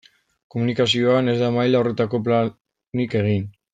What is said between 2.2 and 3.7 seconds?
planik egin.